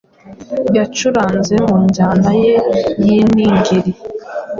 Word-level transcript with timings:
yacuranze 0.75 1.55
mu 1.67 1.75
njyana 1.85 2.31
ye 2.43 2.55
y’iningiri. 3.03 3.91